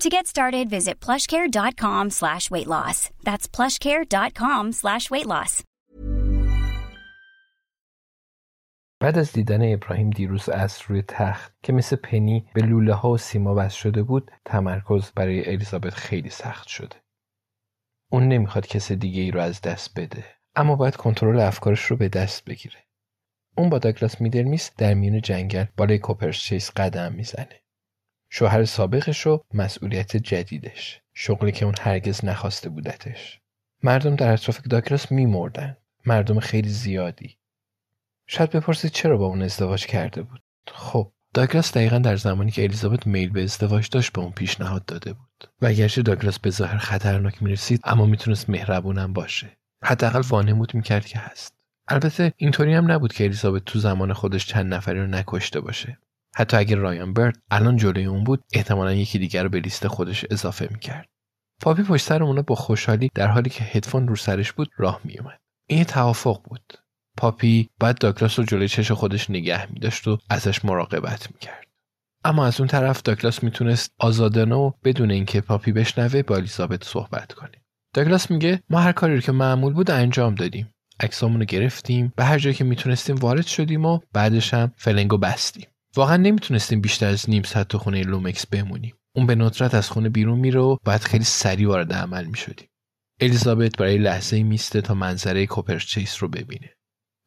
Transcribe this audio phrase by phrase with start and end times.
[0.00, 3.10] To get started, visit plushcare.com slash weight loss.
[3.22, 5.62] That's plushcare.com slash weight loss.
[9.00, 13.18] بعد از دیدن ابراهیم دیروز از روی تخت که مثل پنی به لوله ها و
[13.18, 16.96] سیما بست شده بود تمرکز برای الیزابت خیلی سخت شده.
[18.12, 20.24] اون نمی‌خواد کس دیگه ای رو از دست بده
[20.56, 22.84] اما باید کنترل افکارش رو به دست بگیره.
[23.56, 27.63] اون با داگلاس میدرمیس در میون جنگل بالای کوپرچیس قدم می‌زنه.
[28.36, 31.00] شوهر سابقش و مسئولیت جدیدش.
[31.14, 33.40] شغلی که اون هرگز نخواسته بودتش.
[33.82, 35.76] مردم در اطراف داگلاس میمردن.
[36.06, 37.36] مردم خیلی زیادی.
[38.26, 40.40] شاید بپرسید چرا با اون ازدواج کرده بود.
[40.68, 45.12] خب داگلاس دقیقا در زمانی که الیزابت میل به ازدواج داشت به اون پیشنهاد داده
[45.12, 45.50] بود.
[45.62, 49.56] و اگرچه داگلاس به ظاهر خطرناک می‌رسید اما می‌تونست مهربونم باشه.
[49.84, 51.54] حداقل وانمود می‌کرد که هست.
[51.88, 55.98] البته اینطوری هم نبود که الیزابت تو زمان خودش چند نفری رو نکشته باشه.
[56.36, 60.24] حتی اگر رایان برد الان جلوی اون بود احتمالا یکی دیگر رو به لیست خودش
[60.30, 61.08] اضافه می‌کرد.
[61.60, 65.40] پاپی پشت سر اونا با خوشحالی در حالی که هدفون رو سرش بود راه میومد
[65.68, 66.72] این توافق بود.
[67.16, 71.66] پاپی بعد داگلاس رو جلوی چش خودش نگه میداشت و ازش مراقبت می‌کرد.
[72.24, 77.32] اما از اون طرف داگلاس می‌تونست آزادانه و بدون اینکه پاپی بشنوه با الیزابت صحبت
[77.32, 77.62] کنه.
[77.94, 80.74] داگلاس میگه ما هر کاری رو که معمول بود انجام دادیم.
[81.00, 85.66] عکسامون رو گرفتیم به هر جایی که می‌تونستیم وارد شدیم و بعدش هم فلنگو بستیم.
[85.96, 88.94] واقعا نمی‌تونستیم بیشتر از نیم ساعت تو خونه لومکس بمونیم.
[89.16, 92.68] اون به ندرت از خونه بیرون میره و باید خیلی سریع وارد عمل می‌شدیم.
[93.20, 96.70] الیزابت برای لحظه میسته تا منظره کوپرچیس رو ببینه.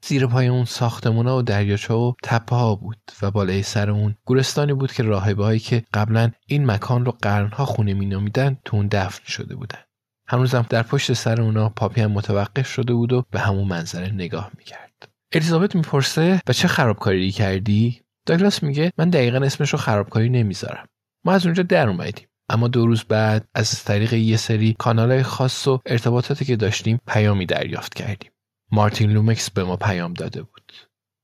[0.03, 4.73] زیر پای اون ساختمونا و دریاچه و تپه ها بود و بالای سر اون گورستانی
[4.73, 9.23] بود که راهبه هایی که قبلا این مکان رو قرنها خونه مینامیدن تو اون دفن
[9.27, 9.79] شده بودن.
[10.27, 14.51] هنوزم در پشت سر اونا پاپی هم متوقف شده بود و به همون منظره نگاه
[14.57, 15.09] می‌کرد.
[15.33, 20.87] الیزابت می‌پرسه و چه خرابکاری کردی؟ داگلاس میگه من دقیقا اسمش رو خرابکاری نمی‌ذارم.
[21.25, 22.27] ما از اونجا در اومدیم.
[22.49, 27.45] اما دو روز بعد از طریق یه سری کانالهای خاص و ارتباطاتی که داشتیم پیامی
[27.45, 28.31] دریافت کردیم.
[28.71, 30.73] مارتین لومکس به ما پیام داده بود.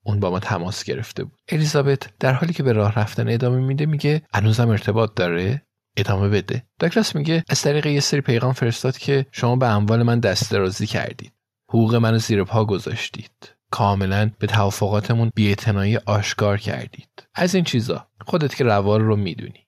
[0.06, 1.40] اون با ما تماس گرفته بود.
[1.50, 5.62] الیزابت در حالی که به راه رفتن ادامه میده میگه هنوزم ارتباط داره؟
[5.98, 6.64] ادامه بده.
[6.80, 10.88] داگلاس میگه از طریق یه سری پیغام فرستاد که شما به اموال من دست درازی
[10.88, 11.34] کردید.
[11.70, 13.56] حقوق منو زیر پا گذاشتید.
[13.74, 17.28] کاملا به توافقاتمون بیاعتنایی آشکار کردید.
[17.36, 19.68] از این چیزا خودت که روال رو می‌دونی.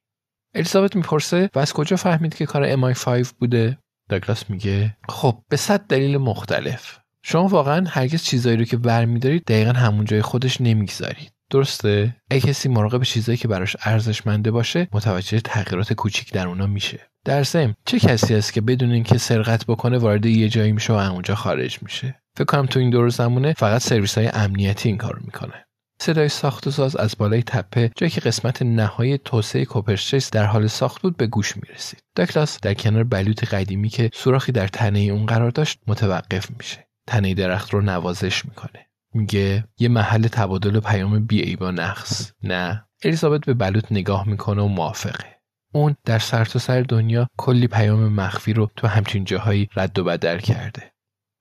[0.55, 3.77] الیزابت می‌پرسه و از کجا فهمید که کار MI5 بوده؟
[4.09, 6.99] داگلاس میگه خب به صد دلیل مختلف.
[7.23, 11.31] شما واقعا هرگز چیزایی رو که برمیدارید دقیقا همون جای خودش نمی‌گذارید.
[11.49, 16.99] درسته؟ اگه کسی مراقب چیزایی که براش ارزشمنده باشه متوجه تغییرات کوچیک در اونا میشه.
[17.25, 17.43] در
[17.85, 21.79] چه کسی است که بدون اینکه سرقت بکنه وارد یه جایی میشه و اونجا خارج
[21.81, 25.65] میشه؟ فکر کنم تو این دور زمونه فقط سرویس های امنیتی این کارو می‌کنه.
[26.01, 30.67] صدای ساخت و ساز از بالای تپه جایی که قسمت نهایی توسعه کوپرچیس در حال
[30.67, 31.99] ساخت بود به گوش می‌رسید.
[32.15, 36.87] داکلاس در کنار بلوط قدیمی که سوراخی در تنه اون قرار داشت متوقف میشه.
[37.07, 38.85] تنه درخت رو نوازش می‌کنه.
[39.13, 42.31] میگه یه محل تبادل پیام بی با نقص.
[42.43, 42.85] نه.
[43.03, 45.35] الیزابت به بلوط نگاه می‌کنه و موافقه.
[45.73, 50.39] اون در سرتاسر سر دنیا کلی پیام مخفی رو تو همچین جاهایی رد و بدل
[50.39, 50.94] کرده.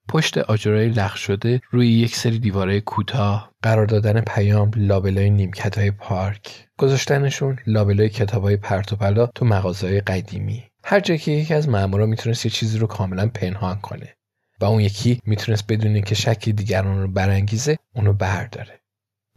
[0.07, 5.91] پشت آجرای لخ شده روی یک سری دیواره کوتاه قرار دادن پیام لابلای نیمکت های
[5.91, 6.67] پارک.
[6.77, 10.63] گذاشتنشون لابلای کتاب های پرتوپلا تو مغازه قدیمی.
[10.83, 14.15] هر جا که یکی از مامورا می‌تونست یه چیزی رو کاملا پنهان کنه
[14.61, 18.79] و اون یکی می‌تونست بدونه که شکی دیگران رو برانگیزه اونو برداره.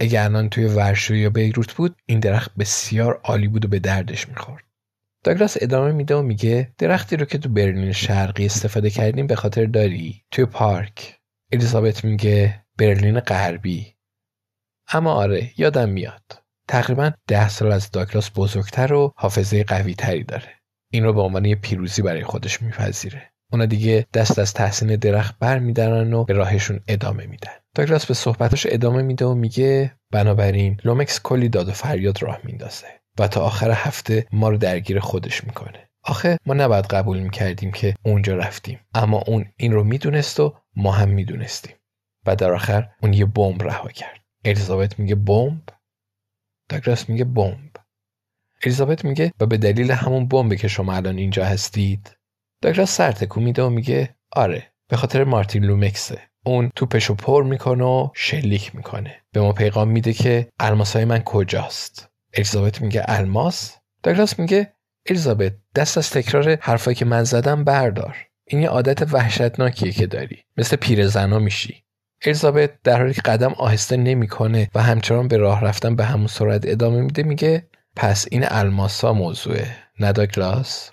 [0.00, 4.29] اگر الان توی ورشو یا بیروت بود این درخت بسیار عالی بود و به دردش
[4.29, 4.64] می‌خورد.
[5.25, 9.65] داگلاس ادامه میده و میگه درختی رو که تو برلین شرقی استفاده کردیم به خاطر
[9.65, 10.25] داری.
[10.31, 11.19] توی پارک.
[11.53, 13.94] الیزابت میگه برلین غربی.
[14.93, 16.23] اما آره یادم میاد.
[16.69, 20.55] تقریبا ده سال از داگلاس بزرگتر و حافظه قوی تری داره.
[20.93, 23.32] این رو به عنوان یه پیروزی برای خودش میپذیره.
[23.53, 27.53] اونا دیگه دست از تحسین درخت بر میدارن و به راهشون ادامه میدن.
[27.75, 32.98] داگلاس به صحبتش ادامه میده و میگه بنابراین لومکس کلی داد و فریاد راه میندازه
[33.19, 35.88] و تا آخر هفته ما رو درگیر خودش می‌کنه.
[36.03, 38.81] آخه ما نباید قبول می‌کردیم که اونجا رفتیم.
[38.94, 41.75] اما اون این رو می‌دونست و ما هم می‌دونستیم.
[42.26, 44.20] و در آخر اون یه بمب رها کرد.
[44.44, 45.62] الیزابت میگه بمب؟
[46.69, 47.70] داگلاس میگه بمب.
[48.62, 52.17] الیزابت میگه و به دلیل همون بمبی که شما الان اینجا هستید
[52.62, 56.23] داگلاس سر تکون میده و میگه آره به خاطر مارتین لومکسه.
[56.47, 59.23] اون توپشو پر می‌کنه و شلیک می‌کنه.
[59.32, 62.09] به ما پیغام میده که الماسای من کجاست.
[62.38, 64.73] الیزابت میگه الماس داگلاس میگه
[65.06, 68.17] الیزابت دست از تکرار حرفایی که من زدم بردار.
[68.44, 70.44] این یه عادت وحشتناکیه که داری.
[70.56, 71.85] مثل پیرزنا میشی.
[72.25, 76.62] الیزابت در حالی که قدم آهسته نمی‌کنه و همچنان به راه رفتن به همون سرعت
[76.64, 80.90] ادامه میده میگه پس این الماسا موضوعه نه داگلاس؟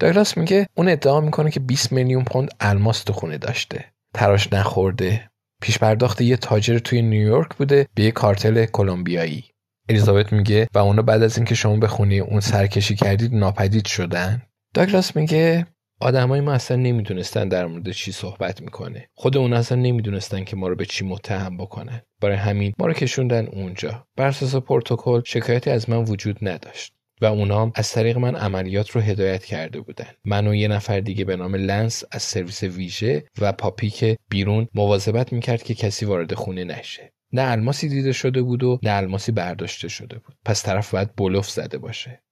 [0.00, 3.84] داگلاس میگه اون ادعا می‌کنه که 20 میلیون پوند الماس تو خونه داشته.
[4.14, 5.30] تراش نخورده.
[5.62, 9.53] پیش پرداخت یه تاجر توی نیویورک بوده به یه کارتل کلمبیایی.
[9.88, 14.42] الیزابت میگه و اونا بعد از اینکه شما به خونه اون سرکشی کردید ناپدید شدن.
[14.74, 15.66] داگلاس میگه
[16.00, 19.08] آدمای ما اصلا نمی‌دونستن در مورد چی صحبت می‌کنه.
[19.14, 22.00] خود اون اصلا نمی‌دونستن که ما رو به چی متهم بکنن.
[22.22, 24.06] برای همین ما رو کشوندن اونجا.
[24.16, 29.00] بر اساس پروتکل شکایتی از من وجود نداشت و اونام از طریق من عملیات رو
[29.00, 30.10] هدایت کرده بودن.
[30.24, 34.68] من و یه نفر دیگه به نام لنس از سرویس ویژه و پاپی که بیرون
[34.74, 37.12] مواظبت می‌کرد که کسی وارد خونه نشه.
[37.34, 40.36] نه الماسی دیده شده بود و نه الماسی برداشته شده بود.
[40.44, 42.22] پس طرف باید بلوف زده باشه.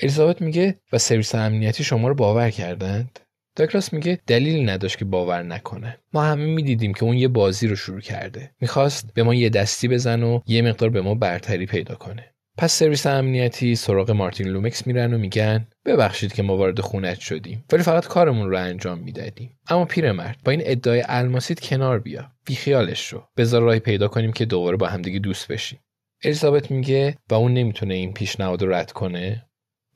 [0.00, 3.20] الیزابت میگه و سرویس امنیتی شما رو باور کردند؟
[3.56, 5.98] داگلاس میگه دلیلی نداشت که باور نکنه.
[6.12, 8.54] ما همه می‌دیدیم که اون یه بازی رو شروع کرده.
[8.60, 12.34] می‌خواست به ما یه دستی بزنه و یه مقدار به ما برتری پیدا کنه.
[12.60, 17.64] پس سرویس امنیتی سراغ مارتین لومکس میرن و میگن ببخشید که ما وارد خونت شدیم
[17.72, 19.58] ولی فقط کارمون رو انجام می‌دادیم.
[19.68, 22.32] اما پیرمرد با این ادعای الماسیت کنار بیا.
[22.46, 25.78] بیخیالش شو بذار راهی پیدا کنیم که دوباره با همدیگه دوست بشیم.
[26.24, 29.46] الیزابت میگه و اون نمی‌تونه این پیشنهاد رو رد کنه.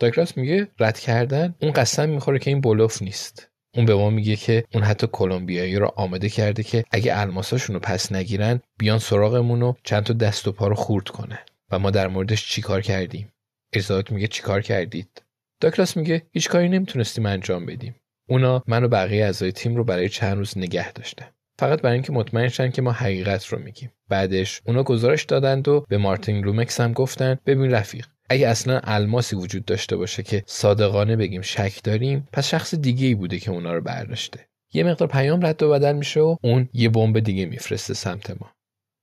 [0.00, 3.50] داگلاس میگه رد کردن اون قسم می‌خوره که این بلوف نیست.
[3.74, 7.80] اون به ما میگه که اون حتی کلمبیایی رو آماده کرده که اگه الماساشون رو
[7.80, 11.38] پس نگیرن بیان سراغمون و چند تا دست و پا رو خورد کنن.
[11.78, 13.32] ما در موردش چیکار کردیم؟
[13.72, 15.22] الیزابت میگه چیکار کردید؟
[15.60, 17.94] داکلاس میگه هیچ کاری نمی‌تونستیم انجام بدیم.
[18.28, 21.26] اونا من و بقیه اعضای تیم رو برای چند روز نگه داشتن.
[21.58, 23.92] فقط برای اینکه مطمئن شن که ما حقیقت رو میگیم.
[24.08, 29.36] بعدش اونا گزارش دادند و به مارتین لومکس هم گفتن ببین رفیق اگه اصلا الماسی
[29.36, 33.72] وجود داشته باشه که صادقانه بگیم شک داریم پس شخص دیگه ای بوده که اونا
[33.74, 34.48] رو برداشته.
[34.72, 38.50] یه مقدار پیام رد و بدل میشه و اون یه بمب دیگه میفرسته سمت ما.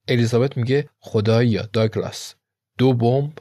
[0.08, 2.36] الیزابت میگه خدایا داگلاس
[2.82, 3.32] دو بمب.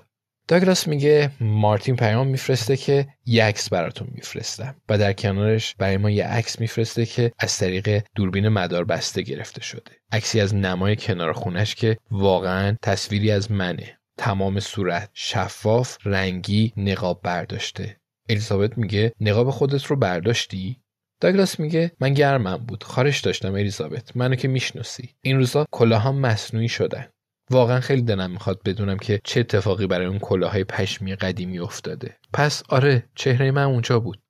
[0.49, 6.11] داگلاس میگه مارتین پیام میفرسته که یه عکس براتون میفرستم و در کنارش برای ما
[6.11, 9.91] یه عکس میفرسته که از طریق دوربین مدار بسته گرفته شده.
[10.13, 13.99] عکسی از نمای کنار خونش که واقعا تصویری از منه.
[14.19, 17.97] تمام صورت شفاف رنگی نقاب برداشته.
[18.29, 20.77] الیزابت میگه نقاب خودت رو برداشتی؟
[21.21, 22.85] داگلاس میگه من گرمم بود.
[22.85, 24.17] خارش داشتم الیزابت.
[24.17, 25.15] منو که می‌شناسی.
[25.23, 27.07] این روزا کلاهام مصنوعی شدن.
[27.51, 32.17] واقعا خیلی دلم می‌خواد بدونم که چه اتفاقی برای اون کلاهای پشمی قدیمی افتاده.
[32.33, 34.23] پس آره چهره من اونجا بود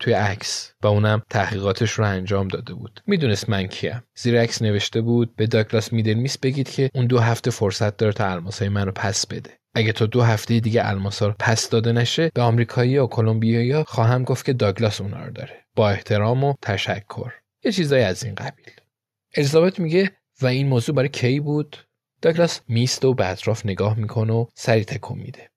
[0.00, 3.02] توی عکس و اونم تحقیقاتش رو انجام داده بود.
[3.06, 4.02] می‌دونست من کیم.
[4.16, 8.26] زیر عکس نوشته بود به داگلاس میدلمیس بگید که اون دو هفته فرصت داره تا
[8.26, 9.50] الماسای منو پس بده.
[9.74, 14.24] اگه تا دو هفته دیگه الماسا رو پس داده نشه به آمریکایی یا کلمبیایی خواهم
[14.24, 15.64] گفت که داگلاس اونا رو داره.
[15.76, 17.32] با احترام و تشکر.
[17.64, 18.70] یه چیزایی از این قبیل.
[19.36, 20.10] الیزابت میگه
[20.42, 21.76] و این موضوع برای کی بود؟
[22.22, 25.50] داگلاس میست و به اطراف نگاه می‌کنه و سری تکون میده.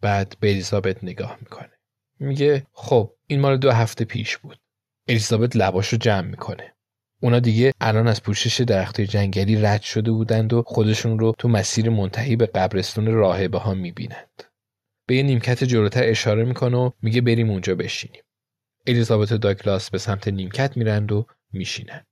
[0.00, 1.70] بعد به الیزابت نگاه می‌کنه.
[2.18, 4.58] میگه خب این مال دو هفته پیش بود.
[5.08, 6.74] الیزابت لباش رو جمع می‌کنه.
[7.22, 11.90] اونا دیگه الان از پوشش درخت جنگلی رد شده بودند و خودشون رو تو مسیر
[11.90, 14.42] منتهی به قبرستون راهبه ها می‌بینند.
[15.06, 18.22] به یه نیمکت جلوتر اشاره می‌کنه و میگه بریم اونجا بشینیم.
[18.86, 22.06] الیزابت و داگلاس به سمت نیمکت میرند و میشینند.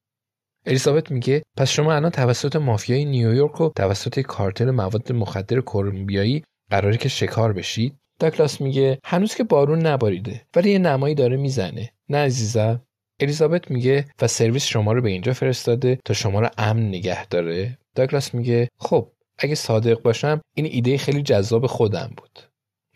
[0.68, 6.96] الیزابت میگه پس شما الان توسط مافیای نیویورک و توسط کارتل مواد مخدر کلمبیایی قراره
[6.96, 11.92] که شکار بشید داکلاس میگه هنوز که بارون نباریده ولی یه نمایی داره می‌زنه.
[12.08, 12.82] نه عزیزم.
[13.20, 17.78] الیزابت میگه و سرویس شما رو به اینجا فرستاده تا شما رو امن نگه داره.
[17.94, 22.38] داگلاس میگه خب اگه صادق باشم این ایده خیلی جذاب خودم بود.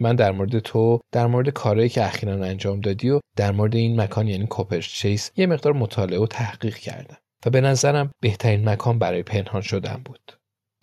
[0.01, 4.01] من در مورد تو در مورد کارهایی که اخیرا انجام دادی و در مورد این
[4.01, 7.17] مکان یعنی کوپرچیس یه مقدار مطالعه و تحقیق کردم.
[7.47, 10.33] و به نظرم بهترین مکان برای پنهان شدن بود.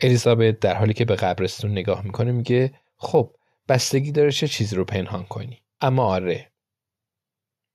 [0.01, 3.35] الیزابت در حالی که به قبرستون نگاه می‌کنه میگه خب
[3.69, 6.51] بستگی داره چه چیزی رو پنهان کنی؟ اما آره.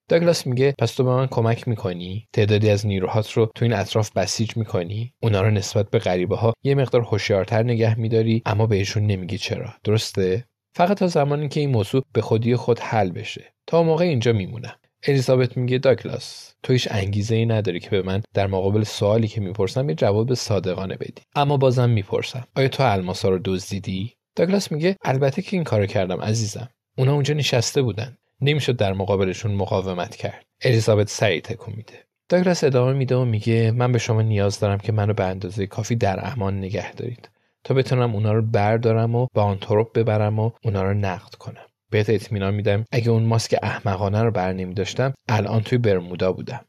[0.08, 4.10] داگلاس میگه پس تو به من کمک می‌کنی؟ تعدادی از نیروهات رو تو این اطراف
[4.12, 9.06] بسیج می‌کنی؟ اونا رو نسبت به غریبه ها یه مقدار هوشیارتر نگه میداری اما بهشون
[9.06, 9.74] نمیگی چرا.
[9.84, 10.44] درسته؟
[10.76, 13.54] فقط تا زمانی که این موضوع به خودی خود حل بشه.
[13.66, 14.76] تا موقع اینجا میمونم.
[15.06, 19.40] الیزابت میگه داگلاس تو هیچ انگیزه ای نداری که به من در مقابل سوالی که
[19.40, 21.22] می‌پرسم یه جواب صادقانه بدی.
[21.34, 22.46] اما بازم می‌پرسم.
[22.56, 26.68] آیا تو الماسا رو دزدیدی؟ داگلاس میگه البته که این کارو کردم عزیزم.
[26.98, 28.16] اونا اونجا نشسته بودن.
[28.40, 30.44] نمی‌شد در مقابلشون مقاومت کرد.
[30.62, 32.04] الیزابت سریع تکون میده.
[32.28, 35.96] داگلاس ادامه میده و میگه من به شما نیاز دارم که منو به اندازه کافی
[35.96, 37.28] در امان نگه دارید.
[37.64, 39.58] تا بتونم اونا رو بردارم و به آن
[39.94, 41.66] ببرم و اونا رو نقد کنم.
[41.90, 42.84] بهت اطمینان میدم.
[42.92, 46.64] اگه اون ماسک احمقانه رو بر نمی داشتم الان توی برمودا بودم.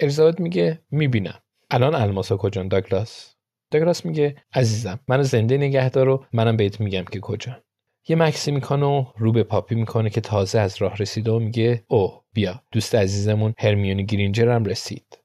[0.00, 1.40] الیزابت میگه می‌بینم.
[1.70, 3.34] الان الماسا کجان داگلاس؟
[3.70, 7.62] داگلاس میگه عزیزم منو زنده نگهدار و منم بهت میگم که کجا
[8.08, 11.84] یه مکسی می‌کنه و رو به پاپی می‌کنه که تازه از راه رسیده و میگه
[11.88, 15.18] اوه بیا دوست عزیزمون هرمیونی گرینجر هم رسید.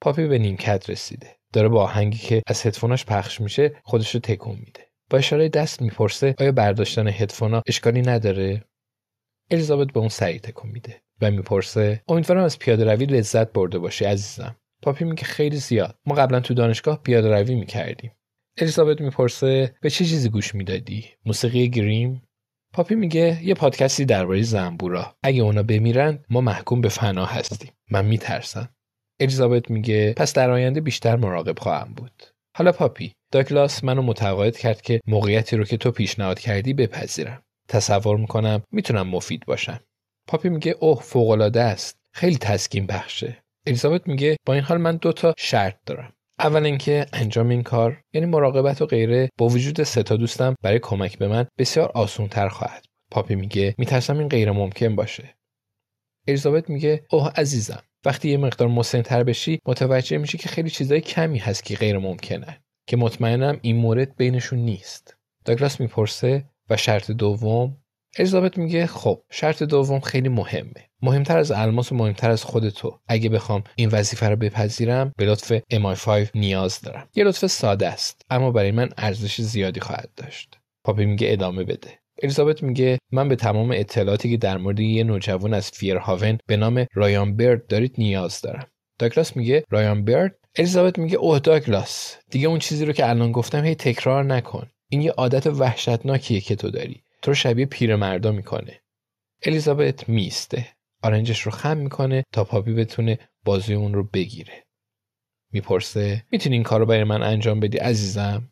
[0.00, 1.36] پاپی به نیمکت رسیده.
[1.52, 4.83] داره با آهنگی که از هدفوناش پخش میشه خودش رو تکون میده.
[5.10, 8.64] با اشاره دست می‌پرسه آیا برداشتن هدفونا اشکالی نداره؟
[9.50, 14.04] الیزابت به اون سریع تکون میده و می‌پرسه امیدوارم از پیاده روی لذت برده باشی
[14.04, 14.56] عزیزم.
[14.82, 15.98] پاپی میگه خیلی زیاد.
[16.06, 18.12] ما قبلا تو دانشگاه پیاده روی می‌کردیم.
[18.58, 22.22] الیزابت می‌پرسه به چه چیزی گوش می‌دادی؟ موسیقی گریم؟
[22.72, 25.16] پاپی میگه یه پادکستی درباره زنبورا.
[25.22, 27.72] اگه اونا بمیرن ما محکوم به فنا هستیم.
[27.90, 28.68] من میترسم.
[29.20, 32.22] الیزابت میگه پس در آینده بیشتر مراقب خواهم بود.
[32.56, 37.42] حالا پاپی داگلاس منو متقاعد کرد که موقعیتی رو که تو پیشنهاد کردی بپذیرم.
[37.68, 39.80] تصور می‌کنم می‌تونم مفید باشم.
[40.26, 41.98] پاپی میگه اوه فوقالعاده است.
[42.12, 43.42] خیلی تسکین بخشه.
[43.66, 46.12] الیزابت میگه با این حال من دو تا شرط دارم.
[46.38, 50.78] اول اینکه انجام این کار یعنی مراقبت و غیره با وجود سه تا دوستم برای
[50.78, 55.34] کمک به من بسیار آسونتر خواهد پاپی میگه میترسم این غیر ممکن باشه.
[56.28, 57.82] الیزابت میگه اوه عزیزم.
[58.04, 62.60] وقتی یه مقدار مسنتر بشی متوجه میشی که خیلی چیزای کمی هست که غیر ممکنه
[62.86, 65.16] که مطمئنم این مورد بینشون نیست.
[65.44, 67.76] داگلاس می‌پرسه و شرط دوم
[68.18, 70.90] الیزابت میگه خب شرط دوم خیلی مهمه.
[71.02, 73.00] مهمتر از الماس و مهمتر از خود تو.
[73.08, 77.08] اگه بخوام این وظیفه رو بپذیرم به لطف MI5 نیاز دارم.
[77.14, 80.58] یه لطف ساده است اما برای من ارزش زیادی خواهد داشت.
[80.84, 82.03] پاپی میگه ادامه بده.
[82.24, 86.86] الیزابت میگه من به تمام اطلاعاتی که در مورد یه نوجوان از فیرهاون به نام
[86.94, 88.66] رایان برد دارید نیاز دارم.
[88.98, 93.64] داگلاس میگه رایان برد؟ الیزابت میگه اوه داگلاس دیگه اون چیزی رو که الان گفتم
[93.64, 94.70] هی تکرار نکن.
[94.88, 97.02] این یه عادت وحشتناکیه که تو داری.
[97.22, 98.80] تو رو شبیه پیرمردا می‌کنه.
[99.42, 100.68] الیزابت میسته
[101.02, 104.64] آرنجش رو خم می‌کنه تا پاپی بتونه بازوی اون رو بگیره.
[105.52, 108.48] می‌پرسه می‌تونی این کار رو برای من انجام بدی عزیزم؟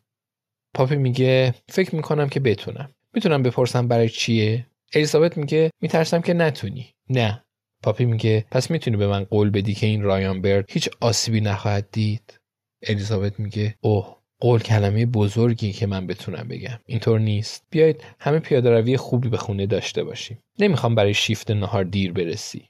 [0.73, 2.95] پاپی میگه فکر می‌کنم که بتونم.
[3.13, 6.87] می‌تونم بپرسم برای چیه؟ الیزابت میگه میترسم که نتونی.
[7.09, 7.43] نه.
[7.83, 11.87] پاپی میگه پس می‌تونی به من قول بدی که این رایان برد هیچ آسیبی نخواهد
[11.91, 12.39] دید.
[12.87, 16.79] الیزابت میگه اوه قول کلمه بزرگی که من بتونم بگم.
[16.85, 17.63] اینطور نیست.
[17.69, 20.39] بیایید همه پیاده روی خوبی به خونه داشته باشیم.
[20.59, 22.69] نمی‌خوام برای شیفت نهار دیر برسی.